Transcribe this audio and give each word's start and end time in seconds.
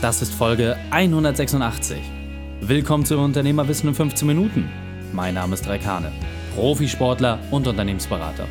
Das 0.00 0.22
ist 0.22 0.32
Folge 0.32 0.78
186. 0.92 1.98
Willkommen 2.62 3.04
zu 3.04 3.18
Unternehmerwissen 3.18 3.90
in 3.90 3.94
15 3.94 4.26
Minuten. 4.26 4.70
Mein 5.12 5.34
Name 5.34 5.52
ist 5.52 5.68
Raikane, 5.68 6.10
Profisportler 6.54 7.38
und 7.50 7.66
Unternehmensberater. 7.66 8.46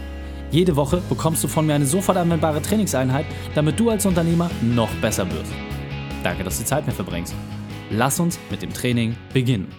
Jede 0.52 0.76
Woche 0.76 1.02
bekommst 1.10 1.44
du 1.44 1.48
von 1.48 1.66
mir 1.66 1.74
eine 1.74 1.88
sofort 1.88 2.20
anwendbare 2.20 2.62
Trainingseinheit, 2.62 3.26
damit 3.56 3.80
du 3.80 3.90
als 3.90 4.06
Unternehmer 4.06 4.52
noch 4.62 4.94
besser 5.02 5.26
wirst. 5.32 5.52
Danke, 6.22 6.44
dass 6.44 6.58
du 6.58 6.64
die 6.64 6.70
Zeit 6.70 6.86
mir 6.86 6.94
verbringst. 6.94 7.34
Lass 7.90 8.20
uns 8.20 8.38
mit 8.52 8.62
dem 8.62 8.72
Training 8.72 9.16
beginnen. 9.34 9.70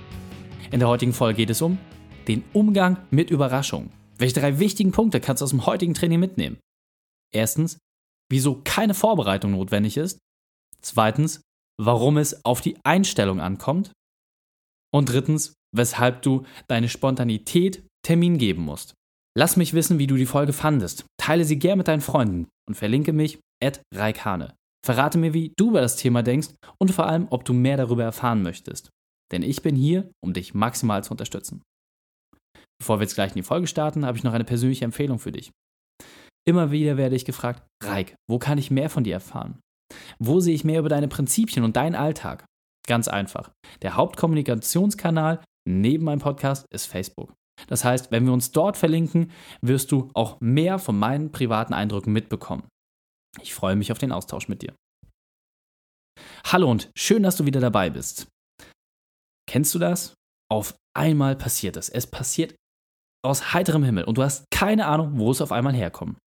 In 0.73 0.80
der 0.80 0.89
heutigen 0.89 1.12
Folge 1.12 1.37
geht 1.37 1.50
es 1.50 1.62
um 1.62 1.79
den 2.27 2.43
Umgang 2.52 2.96
mit 3.12 3.30
Überraschungen. 3.30 3.93
Welche 4.18 4.41
drei 4.41 4.59
wichtigen 4.59 4.91
Punkte 4.91 5.21
kannst 5.21 5.41
du 5.41 5.45
aus 5.45 5.50
dem 5.50 5.66
heutigen 5.66 5.95
Training 5.95 6.18
mitnehmen? 6.18 6.59
Erstens, 7.32 7.79
wieso 8.29 8.61
keine 8.64 8.95
Vorbereitung 8.95 9.52
notwendig 9.52 9.96
ist. 9.96 10.18
Zweitens, 10.82 11.43
warum 11.80 12.18
es 12.18 12.44
auf 12.44 12.61
die 12.61 12.76
Einstellung 12.84 13.40
ankommt. 13.40 13.93
Und 14.93 15.08
drittens, 15.08 15.54
weshalb 15.75 16.22
du 16.22 16.44
deine 16.68 16.88
Spontanität 16.88 17.86
Termin 18.04 18.38
geben 18.38 18.62
musst. 18.62 18.94
Lass 19.36 19.57
mich 19.57 19.72
wissen, 19.72 19.98
wie 19.98 20.07
du 20.07 20.16
die 20.16 20.26
Folge 20.26 20.52
fandest. 20.52 21.04
Teile 21.18 21.44
sie 21.44 21.58
gern 21.58 21.79
mit 21.79 21.88
deinen 21.88 22.00
Freunden 22.00 22.48
und 22.68 22.74
verlinke 22.74 23.12
mich 23.12 23.38
at 23.62 23.80
Raikane. 23.94 24.54
Verrate 24.85 25.18
mir, 25.18 25.35
wie 25.35 25.52
du 25.57 25.68
über 25.68 25.80
das 25.80 25.96
Thema 25.96 26.22
denkst 26.22 26.48
und 26.79 26.90
vor 26.90 27.07
allem, 27.07 27.29
ob 27.30 27.44
du 27.44 27.52
mehr 27.52 27.76
darüber 27.76 28.02
erfahren 28.02 28.43
möchtest. 28.43 28.90
Denn 29.30 29.43
ich 29.43 29.62
bin 29.62 29.76
hier, 29.76 30.10
um 30.24 30.32
dich 30.32 30.54
maximal 30.54 31.04
zu 31.04 31.12
unterstützen. 31.12 31.62
Bevor 32.80 32.98
wir 32.98 33.05
jetzt 33.05 33.14
gleich 33.14 33.33
in 33.33 33.36
die 33.36 33.42
Folge 33.42 33.66
starten, 33.66 34.06
habe 34.06 34.19
ich 34.19 34.24
noch 34.24 34.33
eine 34.33 34.44
persönliche 34.44 34.84
Empfehlung 34.84 35.19
für 35.19 35.33
dich. 35.33 35.52
Immer 36.48 36.70
wieder 36.70 36.97
werde 36.97 37.14
ich 37.14 37.27
gefragt, 37.27 37.62
Raik, 37.84 38.16
wo 38.28 38.38
kann 38.38 38.58
ich 38.58 38.70
mehr 38.70 38.91
von 38.91 39.05
dir 39.05 39.12
erfahren? 39.12 39.60
Wo 40.19 40.41
sehe 40.41 40.55
ich 40.55 40.64
mehr 40.64 40.80
über 40.80 40.89
deine 40.89 41.08
Prinzipien 41.08 41.64
und 41.64 41.77
deinen 41.77 41.94
Alltag? 41.94 42.44
Ganz 42.86 43.08
einfach. 43.08 43.50
Der 43.83 43.96
Hauptkommunikationskanal 43.96 45.42
neben 45.69 46.05
meinem 46.05 46.20
Podcast 46.20 46.66
ist 46.70 46.86
Facebook. 46.86 47.33
Das 47.66 47.84
heißt, 47.84 48.11
wenn 48.11 48.24
wir 48.24 48.33
uns 48.33 48.52
dort 48.52 48.77
verlinken, 48.77 49.30
wirst 49.61 49.92
du 49.92 50.11
auch 50.14 50.41
mehr 50.41 50.78
von 50.78 50.98
meinen 50.98 51.30
privaten 51.30 51.74
Eindrücken 51.74 52.12
mitbekommen. 52.12 52.66
Ich 53.42 53.55
freue 53.55 53.77
mich 53.77 53.92
auf 53.92 53.98
den 53.98 54.12
Austausch 54.12 54.48
mit 54.48 54.62
dir. 54.62 54.74
Hallo 56.44 56.70
und 56.70 56.91
schön, 56.96 57.22
dass 57.22 57.36
du 57.36 57.46
wieder 57.46 57.61
dabei 57.61 57.91
bist. 57.91 58.27
Kennst 59.48 59.74
du 59.74 59.78
das? 59.78 60.14
Auf 60.50 60.74
einmal 60.96 61.36
passiert 61.36 61.77
es. 61.77 61.88
Es 61.88 62.06
passiert 62.06 62.56
aus 63.22 63.52
heiterem 63.52 63.84
Himmel 63.84 64.05
und 64.05 64.16
du 64.18 64.22
hast 64.22 64.44
keine 64.50 64.86
Ahnung, 64.86 65.18
wo 65.18 65.30
es 65.30 65.41
auf 65.41 65.52
einmal 65.52 65.74
herkommt. 65.74 66.18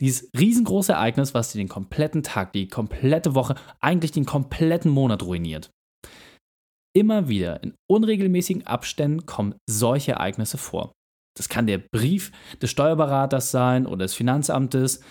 Dieses 0.00 0.28
riesengroße 0.38 0.92
Ereignis, 0.92 1.34
was 1.34 1.52
dir 1.52 1.58
den 1.58 1.68
kompletten 1.68 2.22
Tag, 2.22 2.52
die 2.52 2.68
komplette 2.68 3.34
Woche, 3.34 3.54
eigentlich 3.80 4.12
den 4.12 4.26
kompletten 4.26 4.90
Monat 4.90 5.22
ruiniert. 5.22 5.70
Immer 6.96 7.28
wieder 7.28 7.62
in 7.62 7.74
unregelmäßigen 7.90 8.66
Abständen 8.66 9.26
kommen 9.26 9.56
solche 9.68 10.12
Ereignisse 10.12 10.58
vor. 10.58 10.92
Das 11.36 11.48
kann 11.48 11.66
der 11.66 11.78
Brief 11.78 12.30
des 12.62 12.70
Steuerberaters 12.70 13.50
sein 13.50 13.86
oder 13.86 14.04
des 14.04 14.14
Finanzamtes. 14.14 15.02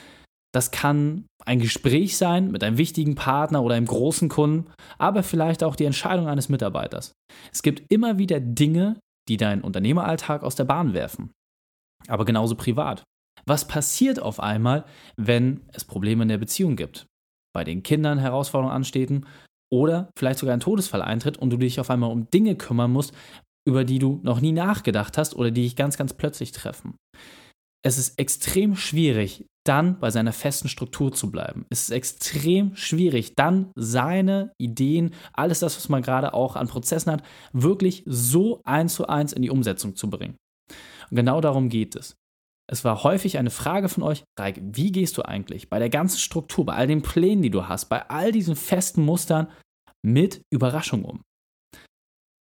Das 0.53 0.71
kann 0.71 1.25
ein 1.45 1.59
Gespräch 1.59 2.15
sein 2.15 2.51
mit 2.51 2.63
einem 2.63 2.77
wichtigen 2.77 3.15
Partner 3.15 3.63
oder 3.63 3.75
einem 3.75 3.87
großen 3.87 4.29
Kunden, 4.29 4.71
aber 4.97 5.23
vielleicht 5.23 5.63
auch 5.63 5.75
die 5.75 5.85
Entscheidung 5.85 6.27
eines 6.27 6.47
Mitarbeiters. 6.47 7.11
Es 7.51 7.63
gibt 7.63 7.91
immer 7.91 8.17
wieder 8.17 8.39
Dinge, 8.39 8.99
die 9.27 9.37
deinen 9.37 9.61
Unternehmeralltag 9.61 10.43
aus 10.43 10.55
der 10.55 10.65
Bahn 10.65 10.93
werfen. 10.93 11.31
Aber 12.07 12.23
genauso 12.23 12.55
privat. 12.55 13.03
Was 13.45 13.67
passiert 13.67 14.21
auf 14.21 14.39
einmal, 14.39 14.85
wenn 15.17 15.61
es 15.73 15.83
Probleme 15.83 16.23
in 16.23 16.29
der 16.29 16.37
Beziehung 16.37 16.75
gibt? 16.75 17.07
Bei 17.53 17.63
den 17.63 17.83
Kindern 17.83 18.19
Herausforderungen 18.19 18.75
anstehen 18.75 19.25
oder 19.71 20.09
vielleicht 20.17 20.39
sogar 20.39 20.53
ein 20.53 20.59
Todesfall 20.59 21.01
eintritt 21.01 21.37
und 21.37 21.49
du 21.49 21.57
dich 21.57 21.79
auf 21.79 21.89
einmal 21.89 22.11
um 22.11 22.29
Dinge 22.29 22.55
kümmern 22.55 22.91
musst, 22.91 23.13
über 23.67 23.83
die 23.83 23.99
du 23.99 24.19
noch 24.23 24.41
nie 24.41 24.51
nachgedacht 24.51 25.17
hast 25.17 25.35
oder 25.35 25.51
die 25.51 25.63
dich 25.63 25.75
ganz, 25.75 25.97
ganz 25.97 26.13
plötzlich 26.13 26.51
treffen. 26.51 26.95
Es 27.85 27.97
ist 27.97 28.17
extrem 28.17 28.75
schwierig, 28.77 29.45
dann 29.65 29.99
bei 29.99 30.09
seiner 30.09 30.31
festen 30.31 30.69
Struktur 30.69 31.11
zu 31.11 31.31
bleiben. 31.31 31.65
Es 31.69 31.83
ist 31.83 31.89
extrem 31.89 32.75
schwierig, 32.75 33.35
dann 33.35 33.71
seine 33.75 34.53
Ideen, 34.57 35.13
alles 35.33 35.59
das, 35.59 35.75
was 35.75 35.89
man 35.89 36.01
gerade 36.01 36.33
auch 36.33 36.55
an 36.55 36.67
Prozessen 36.67 37.11
hat, 37.11 37.23
wirklich 37.51 38.03
so 38.05 38.61
eins 38.63 38.93
zu 38.93 39.07
eins 39.07 39.33
in 39.33 39.41
die 39.41 39.49
Umsetzung 39.49 39.95
zu 39.95 40.09
bringen. 40.09 40.37
Und 41.09 41.17
genau 41.17 41.41
darum 41.41 41.69
geht 41.69 41.95
es. 41.95 42.15
Es 42.69 42.83
war 42.83 43.03
häufig 43.03 43.37
eine 43.37 43.49
Frage 43.49 43.89
von 43.89 44.03
euch, 44.03 44.23
Reik, 44.39 44.59
wie 44.61 44.91
gehst 44.91 45.17
du 45.17 45.23
eigentlich 45.23 45.69
bei 45.69 45.79
der 45.79 45.89
ganzen 45.89 46.19
Struktur, 46.19 46.65
bei 46.65 46.73
all 46.73 46.87
den 46.87 47.01
Plänen, 47.01 47.41
die 47.41 47.49
du 47.49 47.67
hast, 47.67 47.89
bei 47.89 48.09
all 48.09 48.31
diesen 48.31 48.55
festen 48.55 49.03
Mustern 49.03 49.51
mit 50.01 50.41
Überraschung 50.49 51.03
um? 51.03 51.21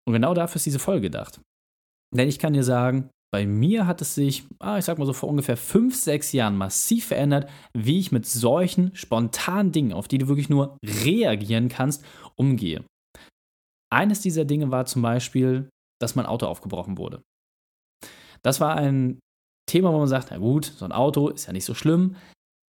Und 0.07 0.13
genau 0.15 0.35
dafür 0.35 0.57
ist 0.57 0.67
diese 0.67 0.79
Folge 0.79 1.03
gedacht. 1.03 1.41
Denn 2.15 2.29
ich 2.29 2.39
kann 2.39 2.53
dir 2.53 2.65
sagen, 2.65 3.11
bei 3.33 3.47
mir 3.47 3.87
hat 3.87 4.03
es 4.03 4.15
sich, 4.15 4.45
ah, 4.59 4.77
ich 4.77 4.85
sag 4.85 4.99
mal 4.99 5.07
so 5.07 5.15
vor 5.15 5.29
ungefähr 5.29 5.57
fünf, 5.57 5.97
sechs 5.97 6.33
Jahren 6.33 6.57
massiv 6.57 7.07
verändert, 7.07 7.49
wie 7.73 7.99
ich 7.99 8.13
mit 8.13 8.27
solchen 8.27 8.95
spontanen 8.95 9.73
Dingen, 9.73 9.95
auf 9.95 10.07
die 10.07 10.19
du 10.19 10.29
wirklich 10.29 10.51
nur 10.51 10.77
reagieren 10.85 11.69
kannst, 11.69 12.05
umgehe. 12.37 12.85
Eines 13.91 14.21
dieser 14.21 14.45
Dinge 14.45 14.71
war 14.71 14.85
zum 14.85 15.03
Beispiel, 15.03 15.71
dass 16.01 16.15
mein 16.15 16.27
Auto 16.27 16.47
aufgebrochen 16.47 16.99
wurde. 16.99 17.23
Das 18.43 18.61
war 18.61 18.77
ein 18.77 19.19
Thema, 19.73 19.93
wo 19.93 19.99
man 19.99 20.09
sagt, 20.09 20.29
na 20.31 20.39
gut, 20.39 20.67
so 20.67 20.85
ein 20.85 20.93
Auto 20.93 21.29
ist 21.29 21.47
ja 21.47 21.53
nicht 21.53 21.65
so 21.65 21.75
schlimm. 21.75 22.17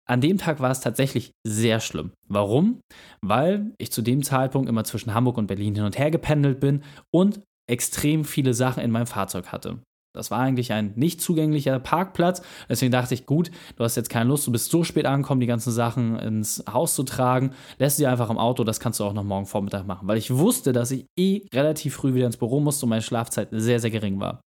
An 0.07 0.21
dem 0.21 0.37
Tag 0.37 0.59
war 0.59 0.71
es 0.71 0.81
tatsächlich 0.81 1.31
sehr 1.45 1.79
schlimm. 1.79 2.11
Warum? 2.27 2.79
Weil 3.21 3.73
ich 3.77 3.91
zu 3.91 4.01
dem 4.01 4.23
Zeitpunkt 4.23 4.69
immer 4.69 4.83
zwischen 4.83 5.13
Hamburg 5.13 5.37
und 5.37 5.47
Berlin 5.47 5.75
hin 5.75 5.83
und 5.83 5.97
her 5.97 6.11
gependelt 6.11 6.59
bin 6.59 6.83
und 7.13 7.41
extrem 7.69 8.25
viele 8.25 8.53
Sachen 8.53 8.83
in 8.83 8.91
meinem 8.91 9.07
Fahrzeug 9.07 9.47
hatte. 9.51 9.79
Das 10.13 10.29
war 10.29 10.39
eigentlich 10.39 10.73
ein 10.73 10.91
nicht 10.95 11.21
zugänglicher 11.21 11.79
Parkplatz. 11.79 12.41
Deswegen 12.67 12.91
dachte 12.91 13.13
ich, 13.13 13.25
gut, 13.25 13.49
du 13.77 13.83
hast 13.83 13.95
jetzt 13.95 14.09
keine 14.09 14.29
Lust, 14.29 14.45
du 14.45 14.51
bist 14.51 14.69
so 14.69 14.83
spät 14.83 15.05
angekommen, 15.05 15.39
die 15.39 15.47
ganzen 15.47 15.71
Sachen 15.71 16.19
ins 16.19 16.63
Haus 16.71 16.95
zu 16.95 17.03
tragen. 17.03 17.51
Lässt 17.79 17.97
sie 17.97 18.07
einfach 18.07 18.29
im 18.29 18.37
Auto, 18.37 18.65
das 18.65 18.81
kannst 18.81 18.99
du 18.99 19.05
auch 19.05 19.13
noch 19.13 19.23
morgen 19.23 19.45
Vormittag 19.45 19.87
machen. 19.87 20.07
Weil 20.07 20.17
ich 20.17 20.35
wusste, 20.35 20.73
dass 20.73 20.91
ich 20.91 21.05
eh 21.17 21.47
relativ 21.53 21.95
früh 21.95 22.13
wieder 22.13 22.25
ins 22.25 22.37
Büro 22.37 22.59
musste 22.59 22.85
und 22.85 22.89
meine 22.89 23.01
Schlafzeit 23.01 23.47
sehr, 23.51 23.79
sehr 23.79 23.91
gering 23.91 24.19
war. 24.19 24.41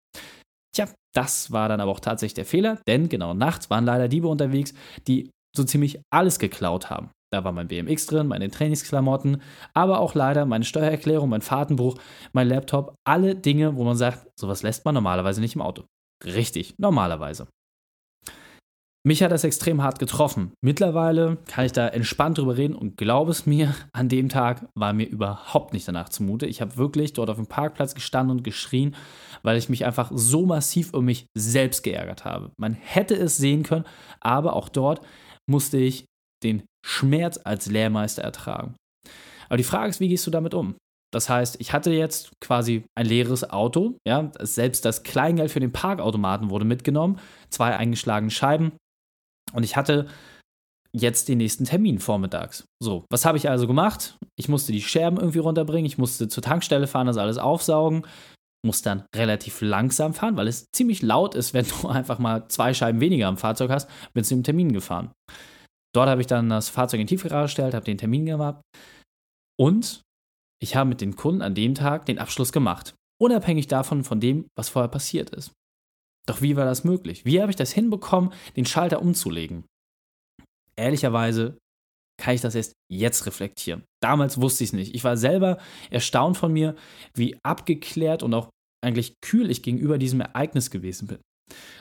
Tja, 0.75 0.89
das 1.15 1.53
war 1.53 1.69
dann 1.69 1.81
aber 1.81 1.91
auch 1.91 2.01
tatsächlich 2.01 2.35
der 2.35 2.45
Fehler, 2.45 2.79
denn 2.87 3.09
genau 3.09 3.35
nachts 3.35 3.71
waren 3.71 3.85
leider 3.85 4.09
Diebe 4.09 4.29
unterwegs, 4.29 4.75
die 5.07 5.31
so 5.57 5.65
ziemlich 5.65 6.01
alles 6.13 6.39
geklaut 6.39 6.91
haben. 6.91 7.11
Da 7.33 7.43
war 7.43 7.53
mein 7.53 7.69
BMX 7.69 8.07
drin, 8.07 8.29
meine 8.29 8.51
Trainingsklamotten, 8.51 9.43
aber 9.73 9.99
auch 10.01 10.15
leider 10.15 10.47
meine 10.47 10.65
Steuererklärung, 10.65 11.29
mein 11.29 11.41
Fahrtenbuch, 11.41 11.97
mein 12.33 12.49
Laptop, 12.49 12.95
alle 13.05 13.35
Dinge, 13.35 13.77
wo 13.77 13.85
man 13.85 13.97
sagt, 13.97 14.29
sowas 14.39 14.63
lässt 14.63 14.85
man 14.85 14.95
normalerweise 14.95 15.41
nicht 15.41 15.57
im 15.57 15.63
Auto. 15.63 15.85
Richtig, 16.25 16.75
normalerweise. 16.79 17.49
Mich 19.07 19.23
hat 19.23 19.33
das 19.33 19.45
extrem 19.45 19.83
hart 19.83 19.99
getroffen. 19.99 20.53
Mittlerweile 20.63 21.37
kann 21.47 21.67
ich 21.67 21.73
da 21.73 21.87
entspannt 21.89 22.39
drüber 22.39 22.57
reden 22.57 22.75
und 22.75 22.97
glaube 22.97 23.33
es 23.33 23.45
mir, 23.45 23.75
an 23.93 24.09
dem 24.09 24.31
Tag 24.31 24.67
war 24.75 24.95
mir 24.95 25.07
überhaupt 25.07 25.75
nicht 25.75 25.87
danach 25.87 26.09
zumute. 26.09 26.47
Ich 26.47 26.63
habe 26.63 26.79
wirklich 26.79 27.13
dort 27.13 27.29
auf 27.29 27.37
dem 27.37 27.47
Parkplatz 27.47 27.95
gestanden 27.95 28.39
und 28.39 28.45
geschrien, 28.45 28.97
weil 29.43 29.59
ich 29.59 29.69
mich 29.69 29.85
einfach 29.85 30.11
so 30.15 30.47
massiv 30.47 30.95
um 30.95 31.05
mich 31.05 31.27
selbst 31.37 31.83
geärgert 31.83 32.25
habe. 32.25 32.53
Man 32.57 32.73
hätte 32.73 33.15
es 33.15 33.37
sehen 33.37 33.63
können, 33.63 33.85
aber 34.21 34.57
auch 34.57 34.71
dort 34.71 35.07
musste 35.47 35.77
ich 35.77 36.07
den 36.43 36.63
Schmerz 36.83 37.39
als 37.45 37.67
Lehrmeister 37.67 38.23
ertragen. 38.23 38.75
Aber 39.51 39.59
die 39.59 39.65
Frage 39.65 39.91
ist, 39.91 40.01
wie 40.01 40.09
gehst 40.09 40.27
du 40.27 40.31
damit 40.31 40.55
um? 40.55 40.77
Das 41.13 41.29
heißt, 41.29 41.61
ich 41.61 41.75
hatte 41.75 41.93
jetzt 41.93 42.33
quasi 42.41 42.85
ein 42.99 43.07
leeres 43.07 43.49
Auto, 43.49 43.99
ja, 44.09 44.33
selbst 44.41 44.87
das 44.87 45.03
Kleingeld 45.03 45.51
für 45.51 45.61
den 45.61 45.73
Parkautomaten 45.73 46.49
wurde 46.49 46.65
mitgenommen, 46.65 47.21
zwei 47.51 47.77
eingeschlagene 47.77 48.31
Scheiben 48.31 48.73
und 49.55 49.63
ich 49.63 49.77
hatte 49.77 50.07
jetzt 50.95 51.29
den 51.29 51.39
nächsten 51.39 51.65
Termin 51.65 51.99
vormittags. 51.99 52.65
So, 52.81 53.05
was 53.11 53.25
habe 53.25 53.37
ich 53.37 53.51
also 53.51 53.67
gemacht? 53.67 54.17
Ich 54.37 54.49
musste 54.49 54.73
die 54.73 54.83
Scherben 54.83 55.19
irgendwie 55.19 55.41
runterbringen, 55.41 55.87
ich 55.87 55.99
musste 55.99 56.29
zur 56.29 56.43
Tankstelle 56.43 56.87
fahren, 56.87 57.09
das 57.09 57.17
alles 57.17 57.39
aufsaugen, 57.39 58.07
muss 58.65 58.83
dann 58.83 59.05
relativ 59.15 59.61
langsam 59.61 60.15
fahren, 60.15 60.37
weil 60.37 60.49
es 60.49 60.67
ziemlich 60.73 61.03
laut 61.03 61.35
ist, 61.35 61.53
wenn 61.55 61.67
du 61.67 61.89
einfach 61.89 62.19
mal 62.19 62.49
zwei 62.49 62.75
Scheiben 62.75 63.01
weniger 63.01 63.27
am 63.27 63.37
Fahrzeug 63.37 63.71
hast, 63.71 63.91
bin 64.13 64.25
zu 64.25 64.35
dem 64.35 64.45
Termin 64.45 64.73
gefahren. 64.73 65.11
Dort 65.95 66.09
habe 66.09 66.21
ich 66.21 66.27
dann 66.27 66.49
das 66.49 66.69
Fahrzeug 66.69 67.01
in 67.01 67.07
die 67.07 67.15
Tiefgarage 67.15 67.47
gestellt, 67.47 67.75
habe 67.75 67.85
den 67.85 67.99
Termin 67.99 68.27
gemacht 68.27 68.61
und 69.61 70.03
ich 70.63 70.77
habe 70.77 70.89
mit 70.89 71.01
den 71.01 71.17
Kunden 71.17 71.43
an 71.43 71.55
dem 71.55 71.75
Tag 71.75 72.07
den 72.07 72.19
Abschluss 72.19 72.53
gemacht, 72.53 72.95
unabhängig 73.21 73.67
davon, 73.67 74.03
von 74.03 74.21
dem, 74.21 74.47
was 74.57 74.69
vorher 74.69 74.89
passiert 74.89 75.31
ist. 75.31 75.53
Doch 76.27 76.41
wie 76.43 76.57
war 76.57 76.65
das 76.65 76.85
möglich? 76.85 77.25
Wie 77.25 77.41
habe 77.41 77.51
ich 77.51 77.57
das 77.57 77.73
hinbekommen, 77.73 78.33
den 78.57 78.67
Schalter 78.67 79.03
umzulegen? 79.03 79.65
Ehrlicherweise 80.77 81.59
kann 82.21 82.35
ich 82.35 82.41
das 82.41 82.55
erst 82.55 82.75
jetzt 82.91 83.27
reflektieren. 83.27 83.85
Damals 84.03 84.41
wusste 84.41 84.65
ich 84.65 84.71
es 84.71 84.75
nicht. 84.75 84.95
Ich 84.95 85.05
war 85.05 85.17
selber 85.17 85.59
erstaunt 85.91 86.37
von 86.37 86.53
mir, 86.53 86.77
wie 87.15 87.37
abgeklärt 87.43 88.23
und 88.23 88.35
auch 88.35 88.51
eigentlich 88.85 89.15
kühl 89.21 89.51
ich 89.51 89.63
gegenüber 89.63 89.99
diesem 89.99 90.21
Ereignis 90.21 90.71
gewesen 90.71 91.09
bin. 91.09 91.19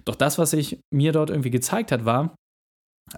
Doch 0.06 0.16
das, 0.16 0.38
was 0.38 0.51
sich 0.51 0.80
mir 0.94 1.12
dort 1.12 1.30
irgendwie 1.30 1.51
gezeigt 1.51 1.92
hat, 1.92 2.06
war, 2.06 2.36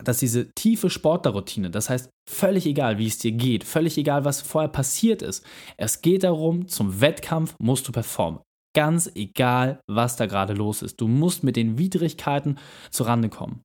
dass 0.03 0.17
diese 0.17 0.51
tiefe 0.51 0.89
Sportlerroutine, 0.89 1.69
das 1.69 1.89
heißt 1.89 2.09
völlig 2.29 2.65
egal, 2.65 2.97
wie 2.97 3.07
es 3.07 3.19
dir 3.19 3.31
geht, 3.31 3.63
völlig 3.63 3.97
egal, 3.97 4.25
was 4.25 4.41
vorher 4.41 4.69
passiert 4.69 5.21
ist, 5.21 5.45
es 5.77 6.01
geht 6.01 6.23
darum, 6.23 6.67
zum 6.67 7.01
Wettkampf 7.01 7.55
musst 7.59 7.87
du 7.87 7.91
performen. 7.91 8.41
Ganz 8.75 9.09
egal, 9.15 9.79
was 9.87 10.17
da 10.17 10.25
gerade 10.25 10.53
los 10.53 10.81
ist. 10.81 10.99
Du 11.01 11.07
musst 11.07 11.43
mit 11.43 11.55
den 11.55 11.79
Widrigkeiten 11.79 12.59
zurande 12.91 13.29
kommen. 13.29 13.63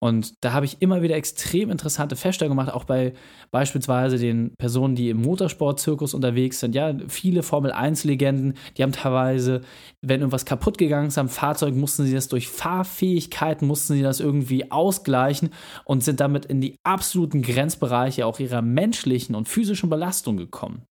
Und 0.00 0.44
da 0.44 0.52
habe 0.52 0.66
ich 0.66 0.82
immer 0.82 1.00
wieder 1.00 1.16
extrem 1.16 1.70
interessante 1.70 2.14
Feststellungen 2.14 2.58
gemacht, 2.58 2.74
auch 2.74 2.84
bei 2.84 3.14
beispielsweise 3.52 4.18
den 4.18 4.54
Personen, 4.58 4.96
die 4.96 5.08
im 5.08 5.22
Motorsportzirkus 5.22 6.12
unterwegs 6.12 6.60
sind. 6.60 6.74
Ja, 6.74 6.94
viele 7.08 7.42
Formel-1-Legenden, 7.42 8.52
die 8.76 8.82
haben 8.82 8.92
teilweise, 8.92 9.62
wenn 10.02 10.20
irgendwas 10.20 10.44
kaputt 10.44 10.76
gegangen 10.76 11.08
ist 11.08 11.16
am 11.16 11.30
Fahrzeug, 11.30 11.74
mussten 11.74 12.04
sie 12.04 12.12
das 12.12 12.28
durch 12.28 12.48
Fahrfähigkeiten, 12.48 13.66
mussten 13.66 13.94
sie 13.94 14.02
das 14.02 14.20
irgendwie 14.20 14.70
ausgleichen 14.70 15.48
und 15.86 16.04
sind 16.04 16.20
damit 16.20 16.44
in 16.44 16.60
die 16.60 16.76
absoluten 16.82 17.40
Grenzbereiche 17.40 18.26
auch 18.26 18.40
ihrer 18.40 18.60
menschlichen 18.60 19.34
und 19.34 19.48
physischen 19.48 19.88
Belastung 19.88 20.36
gekommen. 20.36 20.82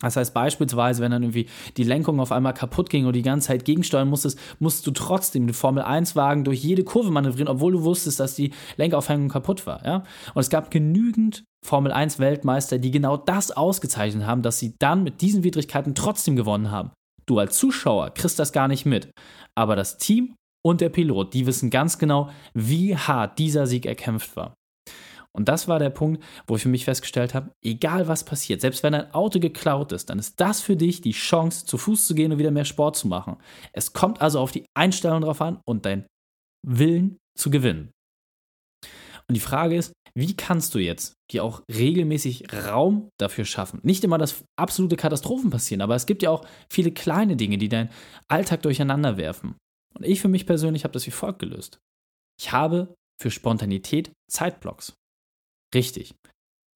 Das 0.00 0.16
heißt 0.16 0.32
beispielsweise, 0.32 1.02
wenn 1.02 1.10
dann 1.10 1.22
irgendwie 1.22 1.46
die 1.76 1.84
Lenkung 1.84 2.20
auf 2.20 2.32
einmal 2.32 2.54
kaputt 2.54 2.88
ging 2.90 3.06
und 3.06 3.14
die 3.14 3.22
ganze 3.22 3.48
Zeit 3.48 3.64
gegensteuern 3.64 4.08
musstest, 4.08 4.38
musst 4.58 4.86
du 4.86 4.90
trotzdem 4.90 5.46
den 5.46 5.54
Formel-1-Wagen 5.54 6.44
durch 6.44 6.62
jede 6.62 6.84
Kurve 6.84 7.10
manövrieren, 7.10 7.48
obwohl 7.48 7.72
du 7.72 7.84
wusstest, 7.84 8.18
dass 8.18 8.34
die 8.34 8.52
Lenkaufhängung 8.76 9.28
kaputt 9.28 9.66
war. 9.66 9.84
Ja? 9.84 10.04
Und 10.34 10.40
es 10.40 10.50
gab 10.50 10.70
genügend 10.70 11.44
Formel-1-Weltmeister, 11.66 12.78
die 12.78 12.90
genau 12.90 13.16
das 13.18 13.50
ausgezeichnet 13.50 14.26
haben, 14.26 14.42
dass 14.42 14.58
sie 14.58 14.74
dann 14.78 15.02
mit 15.02 15.20
diesen 15.20 15.44
Widrigkeiten 15.44 15.94
trotzdem 15.94 16.36
gewonnen 16.36 16.70
haben. 16.70 16.90
Du 17.26 17.38
als 17.38 17.58
Zuschauer 17.58 18.10
kriegst 18.10 18.38
das 18.38 18.52
gar 18.52 18.68
nicht 18.68 18.86
mit. 18.86 19.10
Aber 19.54 19.76
das 19.76 19.98
Team 19.98 20.34
und 20.62 20.80
der 20.80 20.88
Pilot, 20.88 21.34
die 21.34 21.46
wissen 21.46 21.70
ganz 21.70 21.98
genau, 21.98 22.30
wie 22.54 22.96
hart 22.96 23.38
dieser 23.38 23.66
Sieg 23.66 23.86
erkämpft 23.86 24.36
war. 24.36 24.54
Und 25.32 25.48
das 25.48 25.68
war 25.68 25.78
der 25.78 25.90
Punkt, 25.90 26.22
wo 26.46 26.56
ich 26.56 26.62
für 26.62 26.68
mich 26.68 26.84
festgestellt 26.84 27.34
habe, 27.34 27.52
egal 27.62 28.08
was 28.08 28.24
passiert, 28.24 28.60
selbst 28.60 28.82
wenn 28.82 28.94
ein 28.94 29.12
Auto 29.14 29.38
geklaut 29.38 29.92
ist, 29.92 30.10
dann 30.10 30.18
ist 30.18 30.40
das 30.40 30.60
für 30.60 30.76
dich 30.76 31.00
die 31.00 31.12
Chance, 31.12 31.66
zu 31.66 31.78
Fuß 31.78 32.06
zu 32.06 32.14
gehen 32.14 32.32
und 32.32 32.38
wieder 32.38 32.50
mehr 32.50 32.64
Sport 32.64 32.96
zu 32.96 33.06
machen. 33.06 33.36
Es 33.72 33.92
kommt 33.92 34.20
also 34.20 34.40
auf 34.40 34.50
die 34.50 34.64
Einstellung 34.76 35.20
drauf 35.20 35.40
an 35.40 35.60
und 35.64 35.86
dein 35.86 36.06
Willen 36.66 37.18
zu 37.38 37.50
gewinnen. 37.50 37.92
Und 39.28 39.34
die 39.34 39.40
Frage 39.40 39.76
ist, 39.76 39.92
wie 40.14 40.34
kannst 40.34 40.74
du 40.74 40.80
jetzt 40.80 41.14
dir 41.30 41.44
auch 41.44 41.62
regelmäßig 41.72 42.52
Raum 42.52 43.10
dafür 43.18 43.44
schaffen? 43.44 43.78
Nicht 43.84 44.02
immer, 44.02 44.18
dass 44.18 44.44
absolute 44.58 44.96
Katastrophen 44.96 45.50
passieren, 45.50 45.82
aber 45.82 45.94
es 45.94 46.06
gibt 46.06 46.22
ja 46.22 46.30
auch 46.30 46.44
viele 46.68 46.90
kleine 46.90 47.36
Dinge, 47.36 47.56
die 47.56 47.68
deinen 47.68 47.90
Alltag 48.28 48.62
durcheinander 48.62 49.16
werfen. 49.16 49.56
Und 49.94 50.04
ich 50.04 50.20
für 50.20 50.28
mich 50.28 50.46
persönlich 50.46 50.82
habe 50.82 50.92
das 50.92 51.06
wie 51.06 51.12
folgt 51.12 51.38
gelöst. 51.38 51.78
Ich 52.40 52.50
habe 52.50 52.94
für 53.20 53.30
Spontanität 53.30 54.10
Zeitblocks. 54.28 54.94
Richtig. 55.74 56.14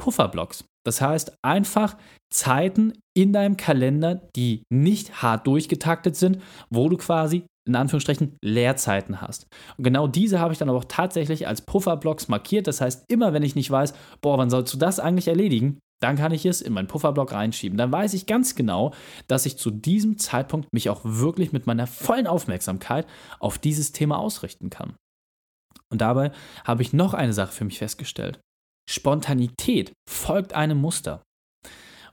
Pufferblocks. 0.00 0.64
Das 0.84 1.00
heißt 1.00 1.36
einfach 1.42 1.96
Zeiten 2.32 2.92
in 3.16 3.32
deinem 3.32 3.56
Kalender, 3.56 4.16
die 4.36 4.64
nicht 4.70 5.22
hart 5.22 5.46
durchgetaktet 5.46 6.16
sind, 6.16 6.42
wo 6.68 6.88
du 6.88 6.96
quasi 6.96 7.46
in 7.66 7.76
Anführungsstrichen 7.76 8.36
Leerzeiten 8.44 9.22
hast. 9.22 9.46
Und 9.78 9.84
genau 9.84 10.06
diese 10.06 10.38
habe 10.40 10.52
ich 10.52 10.58
dann 10.58 10.68
aber 10.68 10.78
auch 10.78 10.84
tatsächlich 10.86 11.46
als 11.46 11.62
Pufferblocks 11.62 12.28
markiert. 12.28 12.66
Das 12.66 12.80
heißt, 12.80 13.04
immer 13.08 13.32
wenn 13.32 13.42
ich 13.42 13.54
nicht 13.54 13.70
weiß, 13.70 13.94
boah, 14.20 14.36
wann 14.36 14.50
sollst 14.50 14.74
du 14.74 14.78
das 14.78 15.00
eigentlich 15.00 15.28
erledigen, 15.28 15.78
dann 16.02 16.16
kann 16.16 16.32
ich 16.32 16.44
es 16.44 16.60
in 16.60 16.74
meinen 16.74 16.88
Pufferblock 16.88 17.32
reinschieben. 17.32 17.78
Dann 17.78 17.90
weiß 17.90 18.12
ich 18.12 18.26
ganz 18.26 18.54
genau, 18.54 18.92
dass 19.26 19.46
ich 19.46 19.56
zu 19.56 19.70
diesem 19.70 20.18
Zeitpunkt 20.18 20.68
mich 20.74 20.90
auch 20.90 21.00
wirklich 21.04 21.52
mit 21.52 21.66
meiner 21.66 21.86
vollen 21.86 22.26
Aufmerksamkeit 22.26 23.06
auf 23.40 23.58
dieses 23.58 23.92
Thema 23.92 24.18
ausrichten 24.18 24.68
kann. 24.68 24.96
Und 25.90 26.02
dabei 26.02 26.32
habe 26.64 26.82
ich 26.82 26.92
noch 26.92 27.14
eine 27.14 27.32
Sache 27.32 27.52
für 27.52 27.64
mich 27.64 27.78
festgestellt. 27.78 28.40
Spontanität 28.88 29.92
folgt 30.08 30.52
einem 30.52 30.78
Muster. 30.78 31.22